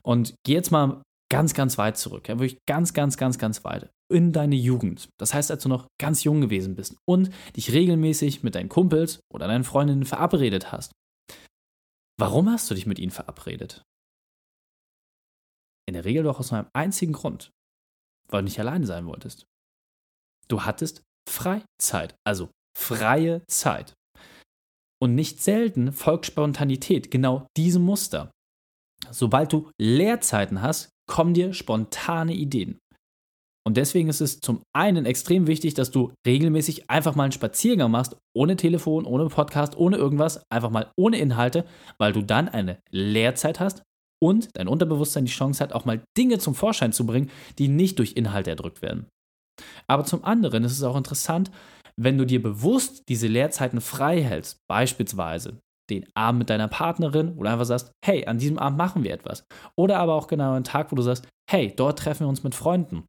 Und 0.02 0.34
geh 0.44 0.54
jetzt 0.54 0.70
mal 0.70 1.02
ganz, 1.30 1.54
ganz 1.54 1.78
weit 1.78 1.96
zurück, 1.96 2.28
ja, 2.28 2.38
wirklich 2.38 2.58
ganz, 2.68 2.92
ganz, 2.92 3.16
ganz, 3.16 3.38
ganz 3.38 3.64
weit 3.64 3.90
in 4.12 4.32
deine 4.32 4.56
Jugend. 4.56 5.08
Das 5.18 5.32
heißt, 5.32 5.50
als 5.50 5.62
du 5.62 5.68
noch 5.68 5.88
ganz 5.98 6.24
jung 6.24 6.40
gewesen 6.42 6.74
bist 6.74 6.96
und 7.08 7.30
dich 7.56 7.72
regelmäßig 7.72 8.42
mit 8.42 8.54
deinen 8.54 8.68
Kumpels 8.68 9.20
oder 9.32 9.46
deinen 9.46 9.64
Freundinnen 9.64 10.04
verabredet 10.04 10.70
hast. 10.70 10.92
Warum 12.20 12.50
hast 12.50 12.70
du 12.70 12.74
dich 12.74 12.86
mit 12.86 12.98
ihnen 12.98 13.10
verabredet? 13.10 13.82
In 15.88 15.94
der 15.94 16.04
Regel 16.04 16.24
doch 16.24 16.38
aus 16.38 16.52
einem 16.52 16.68
einzigen 16.74 17.14
Grund, 17.14 17.50
weil 18.28 18.42
du 18.42 18.44
nicht 18.44 18.60
alleine 18.60 18.86
sein 18.86 19.06
wolltest. 19.06 19.46
Du 20.48 20.64
hattest 20.64 21.02
Freizeit, 21.28 22.14
also 22.26 22.50
freie 22.76 23.42
Zeit. 23.46 23.94
Und 25.02 25.16
nicht 25.16 25.42
selten 25.42 25.90
folgt 25.90 26.26
Spontanität 26.26 27.10
genau 27.10 27.48
diesem 27.56 27.82
Muster. 27.82 28.30
Sobald 29.10 29.52
du 29.52 29.68
Leerzeiten 29.76 30.62
hast, 30.62 30.90
kommen 31.10 31.34
dir 31.34 31.54
spontane 31.54 32.34
Ideen. 32.34 32.78
Und 33.66 33.78
deswegen 33.78 34.08
ist 34.08 34.20
es 34.20 34.38
zum 34.38 34.62
einen 34.72 35.04
extrem 35.04 35.48
wichtig, 35.48 35.74
dass 35.74 35.90
du 35.90 36.12
regelmäßig 36.24 36.88
einfach 36.88 37.16
mal 37.16 37.24
einen 37.24 37.32
Spaziergang 37.32 37.90
machst, 37.90 38.16
ohne 38.32 38.54
Telefon, 38.54 39.04
ohne 39.04 39.26
Podcast, 39.26 39.76
ohne 39.76 39.96
irgendwas, 39.96 40.40
einfach 40.52 40.70
mal 40.70 40.92
ohne 40.96 41.18
Inhalte, 41.18 41.64
weil 41.98 42.12
du 42.12 42.22
dann 42.22 42.48
eine 42.48 42.78
Leerzeit 42.92 43.58
hast 43.58 43.82
und 44.22 44.50
dein 44.54 44.68
Unterbewusstsein 44.68 45.24
die 45.24 45.32
Chance 45.32 45.64
hat, 45.64 45.72
auch 45.72 45.84
mal 45.84 46.04
Dinge 46.16 46.38
zum 46.38 46.54
Vorschein 46.54 46.92
zu 46.92 47.06
bringen, 47.06 47.28
die 47.58 47.66
nicht 47.66 47.98
durch 47.98 48.12
Inhalte 48.12 48.50
erdrückt 48.50 48.82
werden. 48.82 49.08
Aber 49.88 50.04
zum 50.04 50.24
anderen 50.24 50.62
ist 50.62 50.72
es 50.72 50.84
auch 50.84 50.96
interessant, 50.96 51.50
wenn 51.96 52.18
du 52.18 52.26
dir 52.26 52.42
bewusst 52.42 53.02
diese 53.08 53.26
Leerzeiten 53.26 53.80
frei 53.80 54.22
hältst, 54.22 54.58
beispielsweise 54.68 55.60
den 55.90 56.06
Abend 56.14 56.40
mit 56.40 56.50
deiner 56.50 56.68
Partnerin 56.68 57.36
oder 57.36 57.52
einfach 57.52 57.66
sagst, 57.66 57.92
hey, 58.04 58.26
an 58.26 58.38
diesem 58.38 58.58
Abend 58.58 58.78
machen 58.78 59.04
wir 59.04 59.12
etwas. 59.12 59.44
Oder 59.76 59.98
aber 59.98 60.14
auch 60.14 60.26
genau 60.26 60.54
einen 60.54 60.64
Tag, 60.64 60.90
wo 60.90 60.96
du 60.96 61.02
sagst, 61.02 61.28
hey, 61.50 61.72
dort 61.74 61.98
treffen 61.98 62.24
wir 62.24 62.28
uns 62.28 62.42
mit 62.42 62.54
Freunden. 62.54 63.04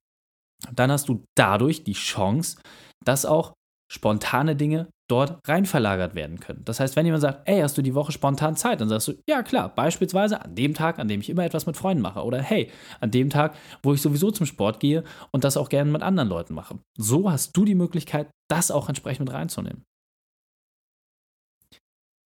Dann 0.72 0.92
hast 0.92 1.10
du 1.10 1.24
dadurch 1.36 1.84
die 1.84 1.94
Chance, 1.94 2.60
dass 3.04 3.26
auch 3.26 3.54
spontane 3.92 4.56
Dinge 4.56 4.90
dort 5.10 5.40
rein 5.48 5.66
verlagert 5.66 6.16
werden 6.16 6.40
können. 6.40 6.64
Das 6.66 6.80
heißt, 6.80 6.96
wenn 6.96 7.06
jemand 7.06 7.22
sagt, 7.22 7.48
ey, 7.48 7.62
hast 7.62 7.78
du 7.78 7.82
die 7.82 7.94
Woche 7.94 8.12
spontan 8.12 8.56
Zeit, 8.56 8.82
dann 8.82 8.90
sagst 8.90 9.10
du, 9.10 9.14
ja 9.28 9.44
klar, 9.44 9.74
beispielsweise 9.74 10.42
an 10.42 10.56
dem 10.56 10.74
Tag, 10.74 11.00
an 11.00 11.08
dem 11.08 11.20
ich 11.20 11.30
immer 11.30 11.44
etwas 11.44 11.66
mit 11.66 11.78
Freunden 11.78 12.02
mache 12.02 12.24
oder 12.24 12.42
hey, 12.42 12.72
an 13.00 13.12
dem 13.12 13.30
Tag, 13.30 13.56
wo 13.82 13.94
ich 13.94 14.02
sowieso 14.02 14.32
zum 14.32 14.46
Sport 14.46 14.80
gehe 14.80 15.04
und 15.32 15.44
das 15.44 15.58
auch 15.58 15.70
gerne 15.70 15.92
mit 15.92 16.02
anderen 16.02 16.30
Leuten 16.30 16.54
mache. 16.54 16.80
So 16.98 17.30
hast 17.30 17.56
du 17.56 17.66
die 17.66 17.76
Möglichkeit, 17.76 18.30
das 18.50 18.72
auch 18.72 18.88
entsprechend 18.88 19.28
mit 19.28 19.34
reinzunehmen. 19.34 19.84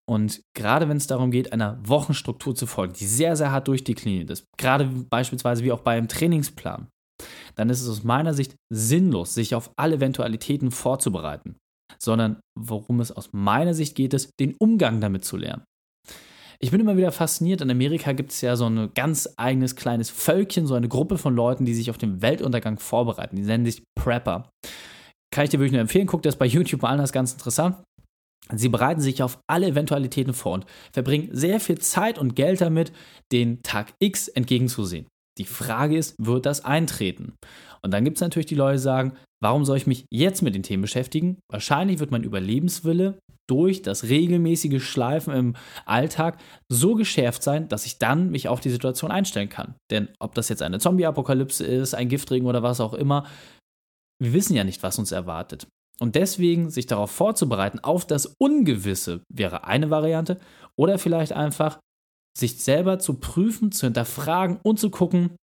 Und 0.08 0.42
gerade 0.54 0.88
wenn 0.88 0.98
es 0.98 1.08
darum 1.08 1.32
geht, 1.32 1.52
einer 1.52 1.80
Wochenstruktur 1.82 2.54
zu 2.54 2.66
folgen, 2.66 2.92
die 2.92 3.06
sehr, 3.06 3.34
sehr 3.34 3.50
hart 3.50 3.66
durchdekliniert 3.66 4.30
ist, 4.30 4.44
gerade 4.56 4.84
beispielsweise 4.84 5.64
wie 5.64 5.72
auch 5.72 5.80
bei 5.80 5.96
einem 5.96 6.06
Trainingsplan, 6.06 6.88
dann 7.56 7.70
ist 7.70 7.80
es 7.80 7.88
aus 7.88 8.04
meiner 8.04 8.34
Sicht 8.34 8.54
sinnlos, 8.72 9.34
sich 9.34 9.54
auf 9.54 9.72
alle 9.76 9.96
Eventualitäten 9.96 10.70
vorzubereiten 10.70 11.56
sondern 11.98 12.40
worum 12.58 13.00
es 13.00 13.12
aus 13.12 13.30
meiner 13.32 13.74
Sicht 13.74 13.94
geht, 13.94 14.14
ist, 14.14 14.30
den 14.40 14.54
Umgang 14.58 15.00
damit 15.00 15.24
zu 15.24 15.36
lernen. 15.36 15.64
Ich 16.58 16.70
bin 16.70 16.80
immer 16.80 16.96
wieder 16.96 17.12
fasziniert. 17.12 17.60
In 17.60 17.70
Amerika 17.70 18.12
gibt 18.12 18.32
es 18.32 18.40
ja 18.40 18.56
so 18.56 18.66
ein 18.66 18.90
ganz 18.94 19.28
eigenes 19.36 19.76
kleines 19.76 20.08
Völkchen, 20.08 20.66
so 20.66 20.74
eine 20.74 20.88
Gruppe 20.88 21.18
von 21.18 21.34
Leuten, 21.34 21.66
die 21.66 21.74
sich 21.74 21.90
auf 21.90 21.98
den 21.98 22.22
Weltuntergang 22.22 22.78
vorbereiten. 22.78 23.36
Die 23.36 23.42
nennen 23.42 23.66
sich 23.66 23.82
Prepper. 23.94 24.48
Kann 25.30 25.44
ich 25.44 25.50
dir 25.50 25.58
wirklich 25.58 25.72
nur 25.72 25.82
empfehlen. 25.82 26.06
Guck 26.06 26.22
das 26.22 26.36
bei 26.36 26.46
YouTube 26.46 26.82
mal 26.82 26.90
an, 26.90 26.98
das 26.98 27.10
ist 27.10 27.14
ganz 27.14 27.32
interessant. 27.32 27.76
Sie 28.54 28.68
bereiten 28.68 29.00
sich 29.00 29.22
auf 29.22 29.38
alle 29.50 29.66
Eventualitäten 29.66 30.32
vor 30.32 30.54
und 30.54 30.66
verbringen 30.92 31.28
sehr 31.32 31.60
viel 31.60 31.78
Zeit 31.78 32.18
und 32.18 32.36
Geld 32.36 32.60
damit, 32.60 32.92
den 33.32 33.62
Tag 33.62 33.92
X 33.98 34.28
entgegenzusehen. 34.28 35.06
Die 35.38 35.44
Frage 35.44 35.98
ist, 35.98 36.14
wird 36.18 36.46
das 36.46 36.64
eintreten? 36.64 37.34
Und 37.82 37.90
dann 37.92 38.04
gibt 38.04 38.16
es 38.16 38.20
natürlich 38.20 38.46
die 38.46 38.54
Leute, 38.54 38.76
die 38.76 38.82
sagen, 38.82 39.16
warum 39.42 39.64
soll 39.64 39.76
ich 39.76 39.86
mich 39.86 40.06
jetzt 40.10 40.42
mit 40.42 40.54
den 40.54 40.62
Themen 40.62 40.82
beschäftigen? 40.82 41.38
Wahrscheinlich 41.50 41.98
wird 41.98 42.10
mein 42.10 42.24
Überlebenswille 42.24 43.18
durch 43.48 43.82
das 43.82 44.04
regelmäßige 44.04 44.82
Schleifen 44.82 45.32
im 45.32 45.56
Alltag 45.84 46.38
so 46.68 46.94
geschärft 46.94 47.42
sein, 47.42 47.68
dass 47.68 47.86
ich 47.86 47.98
dann 47.98 48.30
mich 48.30 48.48
auf 48.48 48.60
die 48.60 48.70
Situation 48.70 49.10
einstellen 49.10 49.48
kann. 49.48 49.76
Denn 49.90 50.08
ob 50.18 50.34
das 50.34 50.48
jetzt 50.48 50.62
eine 50.62 50.78
Zombie-Apokalypse 50.78 51.64
ist, 51.64 51.94
ein 51.94 52.08
Giftregen 52.08 52.46
oder 52.46 52.62
was 52.62 52.80
auch 52.80 52.94
immer, 52.94 53.26
wir 54.20 54.32
wissen 54.32 54.56
ja 54.56 54.64
nicht, 54.64 54.82
was 54.82 54.98
uns 54.98 55.12
erwartet. 55.12 55.68
Und 56.00 56.14
deswegen 56.14 56.70
sich 56.70 56.86
darauf 56.86 57.10
vorzubereiten, 57.10 57.78
auf 57.80 58.06
das 58.06 58.34
Ungewisse, 58.38 59.22
wäre 59.32 59.64
eine 59.64 59.90
Variante. 59.90 60.38
Oder 60.76 60.98
vielleicht 60.98 61.32
einfach 61.32 61.78
sich 62.36 62.62
selber 62.62 62.98
zu 62.98 63.14
prüfen, 63.14 63.72
zu 63.72 63.86
hinterfragen 63.86 64.58
und 64.62 64.78
zu 64.78 64.90
gucken, 64.90 65.36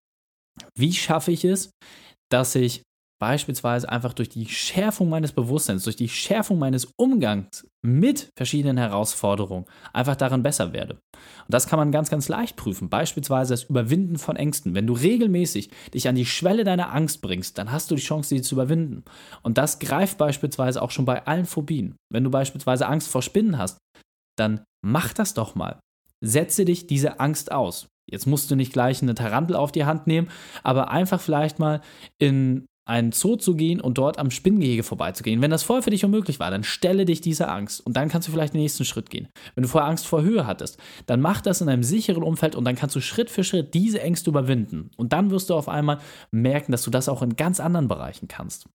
wie 0.78 0.94
schaffe 0.94 1.32
ich 1.32 1.44
es, 1.44 1.72
dass 2.30 2.54
ich 2.54 2.84
beispielsweise 3.24 3.88
einfach 3.88 4.12
durch 4.12 4.28
die 4.28 4.50
Schärfung 4.50 5.08
meines 5.08 5.32
Bewusstseins, 5.32 5.86
durch 5.86 5.96
die 5.96 6.10
Schärfung 6.10 6.60
meines 6.60 6.90
Umgangs 6.98 7.66
mit 7.82 8.28
verschiedenen 8.36 8.76
Herausforderungen 8.76 9.64
einfach 9.94 10.18
daran 10.18 10.44
besser 10.44 10.74
werde. 10.74 10.96
Und 10.96 11.54
das 11.54 11.66
kann 11.66 11.80
man 11.80 11.94
ganz, 11.94 12.10
ganz 12.10 12.28
leicht 12.28 12.58
prüfen. 12.58 12.90
Beispielsweise 12.90 13.54
das 13.54 13.64
Überwinden 13.64 14.18
von 14.18 14.36
Ängsten. 14.36 14.76
Wenn 14.76 14.88
du 14.88 14.92
regelmäßig 14.92 15.70
dich 15.94 16.10
an 16.10 16.16
die 16.16 16.26
Schwelle 16.26 16.66
deiner 16.66 16.94
Angst 16.94 17.22
bringst, 17.22 17.58
dann 17.58 17.72
hast 17.72 17.90
du 17.92 17.96
die 17.96 18.02
Chance, 18.02 18.28
sie 18.28 18.42
zu 18.42 18.56
überwinden. 18.56 19.06
Und 19.42 19.58
das 19.58 19.80
greift 19.80 20.18
beispielsweise 20.18 20.82
auch 20.82 20.92
schon 20.92 21.06
bei 21.06 21.26
allen 21.26 21.46
Phobien. 21.46 21.96
Wenn 22.12 22.26
du 22.26 22.30
beispielsweise 22.30 22.88
Angst 22.88 23.08
vor 23.08 23.22
Spinnen 23.22 23.58
hast, 23.58 23.78
dann 24.38 24.66
mach 24.86 25.14
das 25.14 25.34
doch 25.34 25.56
mal. 25.56 25.80
Setze 26.20 26.66
dich 26.66 26.88
diese 26.88 27.22
Angst 27.22 27.54
aus. 27.54 27.88
Jetzt 28.06 28.28
musst 28.28 28.52
du 28.52 28.58
nicht 28.58 28.74
gleich 28.74 29.02
eine 29.02 29.16
Tarantel 29.16 29.56
auf 29.56 29.72
die 29.72 29.86
Hand 29.86 30.08
nehmen, 30.08 30.28
aber 30.62 30.92
einfach 30.92 31.22
vielleicht 31.22 31.58
mal 31.58 31.80
in 32.20 32.66
einen 32.86 33.14
Zoo 33.14 33.38
zu 33.38 33.56
gehen 33.56 33.80
und 33.80 33.98
dort 33.98 34.20
am 34.20 34.30
Spinnengehege 34.30 34.84
vorbeizugehen. 34.84 35.42
Wenn 35.42 35.52
das 35.52 35.64
vorher 35.64 35.84
für 35.84 35.90
dich 35.90 36.04
unmöglich 36.04 36.40
war, 36.40 36.52
dann 36.52 36.64
stelle 36.64 37.06
dich 37.06 37.22
dieser 37.22 37.52
Angst 37.52 37.86
und 37.86 37.96
dann 37.96 38.10
kannst 38.10 38.28
du 38.28 38.32
vielleicht 38.32 38.54
den 38.54 38.62
nächsten 38.62 38.84
Schritt 38.84 39.10
gehen. 39.10 39.30
Wenn 39.56 39.62
du 39.62 39.70
vorher 39.70 39.90
Angst 39.90 40.06
vor 40.06 40.22
Höhe 40.22 40.46
hattest, 40.46 40.78
dann 41.06 41.22
mach 41.22 41.42
das 41.42 41.62
in 41.62 41.70
einem 41.70 41.84
sicheren 41.84 42.24
Umfeld 42.24 42.56
und 42.56 42.66
dann 42.66 42.76
kannst 42.76 42.96
du 42.96 43.02
Schritt 43.02 43.30
für 43.30 43.44
Schritt 43.44 43.74
diese 43.74 44.02
Ängste 44.02 44.30
überwinden. 44.30 44.92
Und 44.98 45.14
dann 45.14 45.32
wirst 45.32 45.50
du 45.50 45.56
auf 45.56 45.70
einmal 45.70 46.00
merken, 46.32 46.72
dass 46.72 46.84
du 46.84 46.92
das 46.92 47.08
auch 47.08 47.22
in 47.22 47.36
ganz 47.36 47.60
anderen 47.60 47.88
Bereichen 47.88 48.28
kannst. 48.28 48.68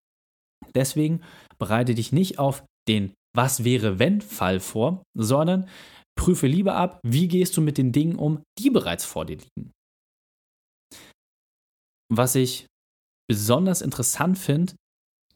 Deswegen 0.74 1.20
bereite 1.58 1.94
dich 1.94 2.12
nicht 2.12 2.38
auf 2.38 2.64
den 2.88 3.12
Was 3.36 3.62
wäre 3.62 3.98
wenn 3.98 4.22
Fall 4.22 4.58
vor, 4.58 5.02
sondern 5.14 5.68
prüfe 6.18 6.46
lieber 6.46 6.74
ab, 6.74 7.00
wie 7.04 7.28
gehst 7.28 7.56
du 7.56 7.60
mit 7.60 7.78
den 7.78 7.92
Dingen 7.92 8.16
um, 8.16 8.42
die 8.58 8.70
bereits 8.70 9.04
vor 9.04 9.24
dir 9.26 9.36
liegen. 9.36 9.70
Was 12.10 12.34
ich 12.34 12.66
besonders 13.28 13.82
interessant 13.82 14.38
finde, 14.38 14.74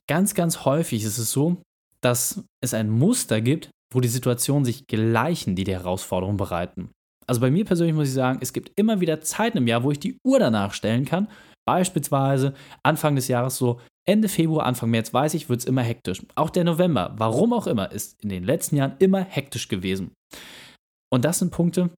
ganz, 0.09 0.35
ganz 0.35 0.65
häufig 0.65 1.05
ist 1.05 1.19
es 1.19 1.31
so, 1.31 1.63
dass 2.01 2.43
es 2.61 2.75
ein 2.75 2.91
Muster 2.91 3.41
gibt, 3.41 3.71
wo 3.93 4.01
die 4.01 4.09
Situationen 4.09 4.65
sich 4.65 4.87
gleichen, 4.87 5.55
die 5.55 5.65
die 5.65 5.73
Herausforderungen 5.73 6.37
bereiten. 6.37 6.91
Also 7.27 7.41
bei 7.41 7.51
mir 7.51 7.65
persönlich 7.65 7.95
muss 7.95 8.09
ich 8.09 8.15
sagen, 8.15 8.41
es 8.43 8.53
gibt 8.53 8.73
immer 8.77 9.01
wieder 9.01 9.21
Zeiten 9.21 9.59
im 9.59 9.69
Jahr, 9.69 9.85
wo 9.85 9.91
ich 9.91 10.01
die 10.01 10.19
Uhr 10.25 10.39
danach 10.39 10.75
stellen 10.75 11.05
kann. 11.05 11.29
Beispielsweise 11.65 12.55
Anfang 12.83 13.15
des 13.15 13.29
Jahres 13.29 13.57
so 13.57 13.81
Ende 14.05 14.29
Februar, 14.29 14.67
Anfang 14.67 14.91
März, 14.91 15.15
weiß 15.15 15.35
ich, 15.35 15.49
wird 15.49 15.61
es 15.61 15.67
immer 15.67 15.83
hektisch. 15.83 16.23
Auch 16.35 16.51
der 16.51 16.65
November, 16.65 17.15
warum 17.19 17.53
auch 17.53 17.69
immer, 17.69 17.93
ist 17.93 18.21
in 18.23 18.31
den 18.31 18.43
letzten 18.43 18.77
Jahren 18.77 18.97
immer 18.99 19.21
hektisch 19.21 19.69
gewesen. 19.69 20.11
Und 21.13 21.25
das 21.25 21.39
sind 21.39 21.53
Punkte, 21.53 21.91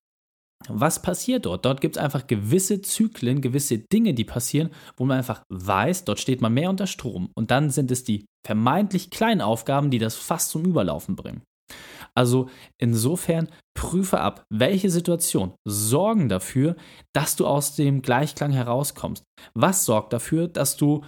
was 0.69 1.03
passiert 1.03 1.47
dort? 1.47 1.65
Dort 1.65 1.81
gibt 1.81 1.97
es 1.97 2.03
einfach 2.03 2.27
gewisse 2.27 2.81
Zyklen, 2.81 3.41
gewisse 3.41 3.79
Dinge, 3.79 4.15
die 4.15 4.25
passieren, 4.25 4.71
wo 4.97 5.05
man 5.05 5.19
einfach 5.19 5.43
weiß, 5.49 6.05
dort 6.05 6.21
steht 6.21 6.41
man 6.41 6.55
mehr 6.55 6.71
unter 6.71 6.87
Strom. 6.87 7.31
Und 7.35 7.51
dann 7.51 7.71
sind 7.71 7.91
es 7.91 8.05
die 8.05 8.27
vermeintlich 8.47 9.11
kleinen 9.11 9.41
Aufgaben, 9.41 9.91
die 9.91 9.99
das 9.99 10.17
fast 10.17 10.51
zum 10.51 10.65
Überlaufen 10.65 11.17
bringen. 11.17 11.43
Also 12.15 12.49
insofern 12.79 13.49
prüfe 13.77 14.21
ab, 14.21 14.45
welche 14.49 14.91
Situationen 14.91 15.55
sorgen 15.67 16.29
dafür, 16.29 16.77
dass 17.13 17.37
du 17.37 17.47
aus 17.47 17.75
dem 17.75 18.03
Gleichklang 18.03 18.53
herauskommst. 18.53 19.25
Was 19.55 19.85
sorgt 19.85 20.13
dafür, 20.13 20.47
dass 20.47 20.77
du 20.77 21.05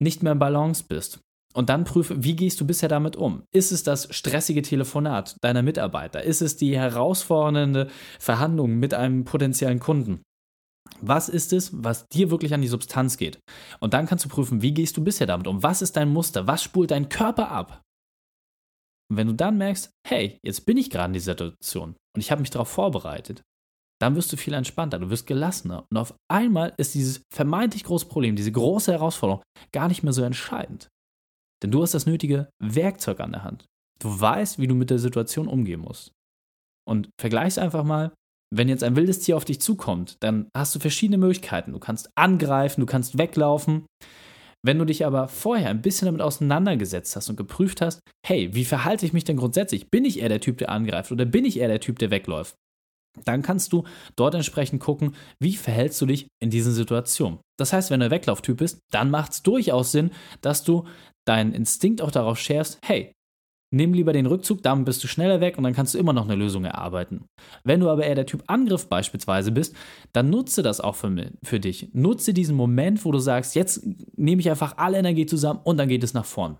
nicht 0.00 0.22
mehr 0.22 0.32
in 0.32 0.38
Balance 0.38 0.84
bist? 0.86 1.20
Und 1.54 1.68
dann 1.68 1.84
prüfe, 1.84 2.24
wie 2.24 2.36
gehst 2.36 2.60
du 2.60 2.66
bisher 2.66 2.88
damit 2.88 3.16
um? 3.16 3.44
Ist 3.52 3.72
es 3.72 3.82
das 3.82 4.14
stressige 4.14 4.62
Telefonat 4.62 5.36
deiner 5.42 5.62
Mitarbeiter? 5.62 6.22
Ist 6.22 6.40
es 6.40 6.56
die 6.56 6.76
herausfordernde 6.76 7.88
Verhandlung 8.18 8.78
mit 8.78 8.94
einem 8.94 9.24
potenziellen 9.24 9.80
Kunden? 9.80 10.22
Was 11.00 11.28
ist 11.28 11.52
es, 11.52 11.70
was 11.72 12.06
dir 12.08 12.30
wirklich 12.30 12.54
an 12.54 12.62
die 12.62 12.68
Substanz 12.68 13.16
geht? 13.16 13.38
Und 13.80 13.94
dann 13.94 14.06
kannst 14.06 14.24
du 14.24 14.28
prüfen, 14.28 14.62
wie 14.62 14.74
gehst 14.74 14.96
du 14.96 15.04
bisher 15.04 15.26
damit 15.26 15.46
um? 15.46 15.62
Was 15.62 15.82
ist 15.82 15.96
dein 15.96 16.08
Muster? 16.08 16.46
Was 16.46 16.62
spult 16.62 16.90
dein 16.90 17.08
Körper 17.08 17.50
ab? 17.50 17.82
Und 19.10 19.16
wenn 19.16 19.26
du 19.26 19.34
dann 19.34 19.58
merkst, 19.58 19.90
hey, 20.06 20.38
jetzt 20.42 20.64
bin 20.64 20.76
ich 20.76 20.90
gerade 20.90 21.08
in 21.08 21.12
dieser 21.12 21.32
Situation 21.32 21.96
und 22.14 22.20
ich 22.20 22.30
habe 22.30 22.40
mich 22.40 22.50
darauf 22.50 22.68
vorbereitet, 22.68 23.42
dann 24.00 24.16
wirst 24.16 24.32
du 24.32 24.36
viel 24.36 24.54
entspannter, 24.54 24.98
du 24.98 25.10
wirst 25.10 25.26
gelassener. 25.26 25.86
Und 25.90 25.96
auf 25.96 26.14
einmal 26.28 26.74
ist 26.76 26.94
dieses 26.94 27.22
vermeintlich 27.32 27.84
große 27.84 28.06
Problem, 28.06 28.36
diese 28.36 28.50
große 28.50 28.90
Herausforderung 28.90 29.42
gar 29.72 29.88
nicht 29.88 30.02
mehr 30.02 30.12
so 30.12 30.22
entscheidend. 30.22 30.88
Denn 31.62 31.70
du 31.70 31.82
hast 31.82 31.94
das 31.94 32.06
nötige 32.06 32.50
Werkzeug 32.62 33.20
an 33.20 33.32
der 33.32 33.44
Hand. 33.44 33.66
Du 34.00 34.20
weißt, 34.20 34.58
wie 34.58 34.66
du 34.66 34.74
mit 34.74 34.90
der 34.90 34.98
Situation 34.98 35.46
umgehen 35.46 35.80
musst. 35.80 36.12
Und 36.88 37.08
vergleich's 37.20 37.58
einfach 37.58 37.84
mal, 37.84 38.12
wenn 38.54 38.68
jetzt 38.68 38.84
ein 38.84 38.96
wildes 38.96 39.20
Tier 39.20 39.36
auf 39.36 39.44
dich 39.44 39.60
zukommt, 39.60 40.16
dann 40.20 40.48
hast 40.56 40.74
du 40.74 40.78
verschiedene 40.78 41.18
Möglichkeiten. 41.18 41.72
Du 41.72 41.78
kannst 41.78 42.10
angreifen, 42.16 42.80
du 42.80 42.86
kannst 42.86 43.16
weglaufen. 43.16 43.86
Wenn 44.64 44.78
du 44.78 44.84
dich 44.84 45.06
aber 45.06 45.28
vorher 45.28 45.70
ein 45.70 45.82
bisschen 45.82 46.06
damit 46.06 46.20
auseinandergesetzt 46.20 47.16
hast 47.16 47.28
und 47.30 47.36
geprüft 47.36 47.80
hast, 47.80 48.00
hey, 48.26 48.54
wie 48.54 48.64
verhalte 48.64 49.06
ich 49.06 49.12
mich 49.12 49.24
denn 49.24 49.36
grundsätzlich? 49.36 49.90
Bin 49.90 50.04
ich 50.04 50.20
eher 50.20 50.28
der 50.28 50.40
Typ, 50.40 50.58
der 50.58 50.68
angreift 50.68 51.10
oder 51.10 51.24
bin 51.24 51.44
ich 51.44 51.58
eher 51.58 51.68
der 51.68 51.80
Typ, 51.80 51.98
der 51.98 52.10
wegläuft? 52.10 52.54
Dann 53.24 53.42
kannst 53.42 53.72
du 53.72 53.84
dort 54.16 54.34
entsprechend 54.34 54.80
gucken, 54.80 55.14
wie 55.40 55.54
verhältst 55.54 56.00
du 56.00 56.06
dich 56.06 56.28
in 56.40 56.50
diesen 56.50 56.72
Situationen. 56.72 57.40
Das 57.58 57.72
heißt, 57.72 57.90
wenn 57.90 58.00
du 58.00 58.06
ein 58.06 58.12
Weglauftyp 58.12 58.56
bist, 58.56 58.80
dann 58.90 59.10
macht 59.10 59.32
es 59.32 59.42
durchaus 59.42 59.92
Sinn, 59.92 60.10
dass 60.40 60.64
du 60.64 60.84
deinen 61.26 61.52
Instinkt 61.52 62.00
auch 62.02 62.10
darauf 62.10 62.38
schärfst, 62.38 62.78
hey, 62.84 63.12
nimm 63.72 63.94
lieber 63.94 64.12
den 64.12 64.26
Rückzug, 64.26 64.62
damit 64.62 64.86
bist 64.86 65.02
du 65.02 65.08
schneller 65.08 65.40
weg 65.40 65.56
und 65.56 65.64
dann 65.64 65.72
kannst 65.72 65.94
du 65.94 65.98
immer 65.98 66.12
noch 66.12 66.24
eine 66.24 66.34
Lösung 66.34 66.64
erarbeiten. 66.64 67.24
Wenn 67.64 67.80
du 67.80 67.88
aber 67.88 68.04
eher 68.04 68.14
der 68.14 68.26
Typ 68.26 68.44
Angriff 68.46 68.88
beispielsweise 68.88 69.50
bist, 69.50 69.74
dann 70.12 70.30
nutze 70.30 70.62
das 70.62 70.80
auch 70.80 70.94
für, 70.94 71.30
für 71.42 71.60
dich. 71.60 71.88
Nutze 71.92 72.34
diesen 72.34 72.56
Moment, 72.56 73.04
wo 73.04 73.12
du 73.12 73.18
sagst, 73.18 73.54
jetzt 73.54 73.86
nehme 74.16 74.40
ich 74.40 74.50
einfach 74.50 74.76
alle 74.76 74.98
Energie 74.98 75.26
zusammen 75.26 75.60
und 75.64 75.78
dann 75.78 75.88
geht 75.88 76.04
es 76.04 76.14
nach 76.14 76.26
vorn. 76.26 76.58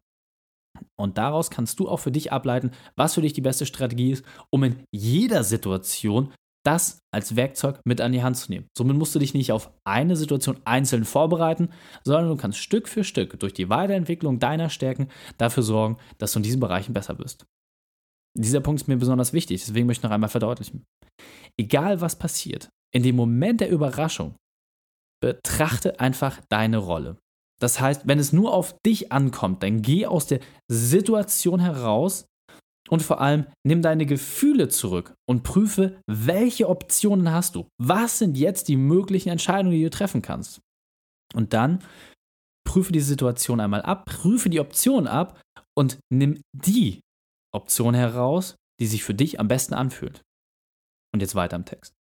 Und 0.96 1.18
daraus 1.18 1.50
kannst 1.50 1.78
du 1.80 1.88
auch 1.88 1.98
für 1.98 2.10
dich 2.10 2.32
ableiten, 2.32 2.70
was 2.96 3.14
für 3.14 3.20
dich 3.20 3.34
die 3.34 3.40
beste 3.40 3.66
Strategie 3.66 4.12
ist, 4.12 4.24
um 4.50 4.64
in 4.64 4.84
jeder 4.90 5.44
Situation 5.44 6.32
das 6.64 6.98
als 7.12 7.36
Werkzeug 7.36 7.80
mit 7.84 8.00
an 8.00 8.12
die 8.12 8.22
Hand 8.22 8.36
zu 8.36 8.50
nehmen. 8.50 8.68
Somit 8.76 8.96
musst 8.96 9.14
du 9.14 9.18
dich 9.18 9.34
nicht 9.34 9.52
auf 9.52 9.70
eine 9.84 10.16
Situation 10.16 10.60
einzeln 10.64 11.04
vorbereiten, 11.04 11.70
sondern 12.04 12.28
du 12.28 12.36
kannst 12.36 12.58
Stück 12.58 12.88
für 12.88 13.04
Stück 13.04 13.38
durch 13.40 13.52
die 13.52 13.68
Weiterentwicklung 13.68 14.38
deiner 14.38 14.70
Stärken 14.70 15.08
dafür 15.38 15.62
sorgen, 15.62 15.98
dass 16.18 16.32
du 16.32 16.38
in 16.38 16.44
diesen 16.44 16.60
Bereichen 16.60 16.92
besser 16.92 17.14
bist. 17.14 17.44
Dieser 18.36 18.60
Punkt 18.60 18.80
ist 18.80 18.88
mir 18.88 18.96
besonders 18.96 19.32
wichtig, 19.32 19.62
deswegen 19.64 19.86
möchte 19.86 20.00
ich 20.00 20.04
noch 20.04 20.14
einmal 20.14 20.30
verdeutlichen. 20.30 20.84
Egal 21.58 22.00
was 22.00 22.16
passiert, 22.16 22.70
in 22.94 23.02
dem 23.02 23.16
Moment 23.16 23.60
der 23.60 23.70
Überraschung, 23.70 24.36
betrachte 25.20 26.00
einfach 26.00 26.40
deine 26.48 26.78
Rolle. 26.78 27.18
Das 27.60 27.80
heißt, 27.80 28.08
wenn 28.08 28.18
es 28.18 28.32
nur 28.32 28.52
auf 28.52 28.76
dich 28.80 29.12
ankommt, 29.12 29.62
dann 29.62 29.82
geh 29.82 30.06
aus 30.06 30.26
der 30.26 30.40
Situation 30.68 31.60
heraus 31.60 32.26
und 32.88 33.02
vor 33.02 33.20
allem 33.20 33.46
nimm 33.66 33.82
deine 33.82 34.06
Gefühle 34.06 34.68
zurück 34.68 35.14
und 35.28 35.42
prüfe, 35.42 36.00
welche 36.06 36.68
Optionen 36.68 37.32
hast 37.32 37.54
du. 37.54 37.66
Was 37.78 38.18
sind 38.18 38.36
jetzt 38.36 38.68
die 38.68 38.76
möglichen 38.76 39.30
Entscheidungen, 39.30 39.76
die 39.76 39.84
du 39.84 39.90
treffen 39.90 40.22
kannst? 40.22 40.60
Und 41.34 41.52
dann 41.52 41.82
prüfe 42.66 42.92
die 42.92 43.00
Situation 43.00 43.60
einmal 43.60 43.82
ab, 43.82 44.06
prüfe 44.06 44.50
die 44.50 44.60
Option 44.60 45.06
ab 45.06 45.40
und 45.74 45.98
nimm 46.12 46.40
die 46.52 47.00
Option 47.54 47.94
heraus, 47.94 48.56
die 48.80 48.86
sich 48.86 49.04
für 49.04 49.14
dich 49.14 49.40
am 49.40 49.48
besten 49.48 49.74
anfühlt. 49.74 50.22
Und 51.14 51.20
jetzt 51.20 51.34
weiter 51.34 51.56
im 51.56 51.64
Text. 51.64 51.94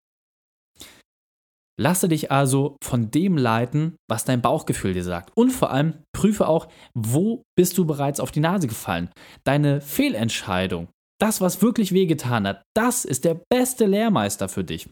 Lasse 1.80 2.08
dich 2.08 2.30
also 2.30 2.76
von 2.82 3.10
dem 3.10 3.36
leiten, 3.38 3.96
was 4.08 4.24
dein 4.24 4.42
Bauchgefühl 4.42 4.92
dir 4.92 5.04
sagt. 5.04 5.30
Und 5.34 5.50
vor 5.50 5.70
allem 5.70 5.94
prüfe 6.14 6.46
auch, 6.46 6.68
wo 6.94 7.42
bist 7.56 7.78
du 7.78 7.86
bereits 7.86 8.20
auf 8.20 8.30
die 8.30 8.40
Nase 8.40 8.66
gefallen. 8.66 9.10
Deine 9.44 9.80
Fehlentscheidung, 9.80 10.88
das, 11.18 11.40
was 11.40 11.62
wirklich 11.62 11.92
wehgetan 11.92 12.46
hat, 12.46 12.62
das 12.74 13.04
ist 13.04 13.24
der 13.24 13.40
beste 13.50 13.86
Lehrmeister 13.86 14.48
für 14.48 14.64
dich. 14.64 14.88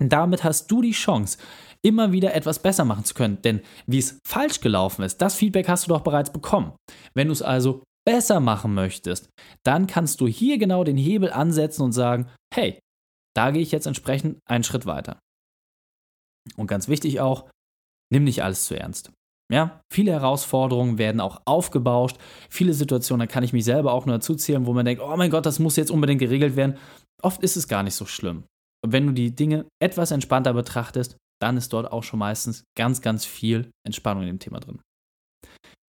Damit 0.00 0.44
hast 0.44 0.70
du 0.70 0.82
die 0.82 0.92
Chance, 0.92 1.38
immer 1.84 2.12
wieder 2.12 2.34
etwas 2.34 2.60
besser 2.60 2.84
machen 2.84 3.04
zu 3.04 3.14
können. 3.14 3.40
Denn 3.42 3.60
wie 3.86 3.98
es 3.98 4.18
falsch 4.26 4.60
gelaufen 4.60 5.02
ist, 5.02 5.18
das 5.18 5.34
Feedback 5.34 5.68
hast 5.68 5.86
du 5.86 5.88
doch 5.88 6.02
bereits 6.02 6.32
bekommen. 6.32 6.72
Wenn 7.14 7.28
du 7.28 7.32
es 7.32 7.42
also 7.42 7.82
besser 8.06 8.40
machen 8.40 8.74
möchtest, 8.74 9.28
dann 9.64 9.86
kannst 9.86 10.20
du 10.20 10.26
hier 10.26 10.58
genau 10.58 10.84
den 10.84 10.96
Hebel 10.96 11.32
ansetzen 11.32 11.82
und 11.82 11.92
sagen, 11.92 12.28
hey, 12.52 12.78
da 13.36 13.50
gehe 13.50 13.62
ich 13.62 13.72
jetzt 13.72 13.86
entsprechend 13.86 14.38
einen 14.48 14.64
Schritt 14.64 14.86
weiter. 14.86 15.18
Und 16.56 16.66
ganz 16.66 16.88
wichtig 16.88 17.20
auch, 17.20 17.48
nimm 18.12 18.24
nicht 18.24 18.42
alles 18.42 18.64
zu 18.66 18.78
ernst. 18.78 19.12
Ja, 19.52 19.82
viele 19.92 20.12
Herausforderungen 20.12 20.96
werden 20.96 21.20
auch 21.20 21.42
aufgebauscht. 21.44 22.16
Viele 22.48 22.72
Situationen, 22.72 23.26
da 23.26 23.32
kann 23.32 23.44
ich 23.44 23.52
mich 23.52 23.64
selber 23.64 23.92
auch 23.92 24.06
nur 24.06 24.16
dazu 24.16 24.34
zählen, 24.34 24.64
wo 24.66 24.72
man 24.72 24.86
denkt, 24.86 25.02
oh 25.02 25.16
mein 25.16 25.30
Gott, 25.30 25.44
das 25.44 25.58
muss 25.58 25.76
jetzt 25.76 25.90
unbedingt 25.90 26.20
geregelt 26.20 26.56
werden. 26.56 26.78
Oft 27.22 27.42
ist 27.42 27.56
es 27.56 27.68
gar 27.68 27.82
nicht 27.82 27.94
so 27.94 28.06
schlimm. 28.06 28.44
Und 28.82 28.92
wenn 28.92 29.06
du 29.06 29.12
die 29.12 29.34
Dinge 29.34 29.66
etwas 29.80 30.10
entspannter 30.10 30.54
betrachtest, 30.54 31.16
dann 31.40 31.56
ist 31.56 31.72
dort 31.72 31.92
auch 31.92 32.02
schon 32.02 32.18
meistens 32.18 32.64
ganz, 32.76 33.02
ganz 33.02 33.24
viel 33.24 33.70
Entspannung 33.86 34.22
in 34.22 34.28
dem 34.28 34.38
Thema 34.38 34.60
drin. 34.60 34.80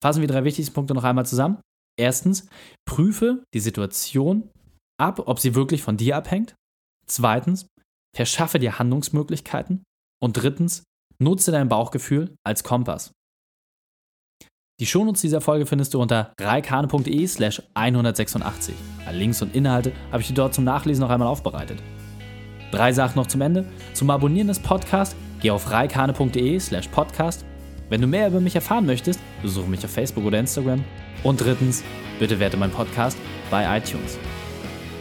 Fassen 0.01 0.21
wir 0.21 0.27
drei 0.27 0.43
wichtigsten 0.43 0.73
Punkte 0.73 0.93
noch 0.93 1.03
einmal 1.03 1.25
zusammen. 1.25 1.59
Erstens, 1.99 2.47
prüfe 2.87 3.43
die 3.53 3.59
Situation 3.59 4.49
ab, 4.99 5.27
ob 5.27 5.39
sie 5.39 5.53
wirklich 5.53 5.83
von 5.83 5.97
dir 5.97 6.17
abhängt. 6.17 6.55
Zweitens, 7.05 7.67
verschaffe 8.15 8.59
dir 8.59 8.79
Handlungsmöglichkeiten. 8.79 9.83
Und 10.21 10.33
drittens, 10.33 10.83
nutze 11.19 11.51
dein 11.51 11.69
Bauchgefühl 11.69 12.35
als 12.43 12.63
Kompass. 12.63 13.11
Die 14.79 14.87
Shownotes 14.87 15.21
dieser 15.21 15.41
Folge 15.41 15.67
findest 15.67 15.93
du 15.93 16.01
unter 16.01 16.33
reikane.de 16.39 17.27
slash 17.27 17.61
186. 17.75 18.73
Alle 19.05 19.17
Links 19.17 19.41
und 19.41 19.55
Inhalte 19.55 19.91
habe 20.11 20.21
ich 20.21 20.27
dir 20.27 20.33
dort 20.33 20.55
zum 20.55 20.63
Nachlesen 20.63 21.03
noch 21.03 21.11
einmal 21.11 21.27
aufbereitet. 21.27 21.77
Drei 22.71 22.91
Sachen 22.91 23.17
noch 23.17 23.27
zum 23.27 23.41
Ende. 23.41 23.65
Zum 23.93 24.09
Abonnieren 24.09 24.47
des 24.47 24.59
Podcasts 24.59 25.15
geh 25.39 25.51
auf 25.51 25.69
reikane.de 25.69 26.59
slash 26.59 26.87
podcast. 26.87 27.45
Wenn 27.89 28.01
du 28.01 28.07
mehr 28.07 28.27
über 28.27 28.39
mich 28.39 28.55
erfahren 28.55 28.85
möchtest, 28.85 29.19
besuche 29.41 29.69
mich 29.69 29.83
auf 29.85 29.91
Facebook 29.91 30.25
oder 30.25 30.39
Instagram. 30.39 30.83
Und 31.23 31.41
drittens, 31.41 31.83
bitte 32.17 32.39
werte 32.39 32.57
meinen 32.57 32.71
Podcast 32.71 33.17
bei 33.51 33.77
iTunes. 33.77 34.17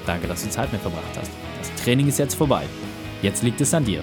Danke, 0.05 0.27
dass 0.27 0.43
du 0.43 0.50
Zeit 0.50 0.73
mit 0.73 0.83
verbracht 0.83 1.17
hast. 1.17 1.31
Das 1.59 1.75
Training 1.83 2.09
ist 2.09 2.19
jetzt 2.19 2.35
vorbei. 2.35 2.65
Jetzt 3.23 3.43
liegt 3.43 3.61
es 3.61 3.73
an 3.73 3.85
dir. 3.85 4.03